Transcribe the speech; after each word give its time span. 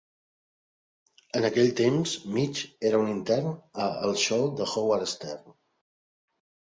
En 1.39 1.43
aquell 1.49 1.67
temps 1.81 2.13
Mitch 2.37 2.63
era 2.91 3.01
un 3.01 3.11
intern 3.11 3.51
a 3.83 3.85
"El 4.07 4.15
Show 4.23 4.47
de 4.63 4.67
Howard 4.71 5.11
Stern". 5.13 5.53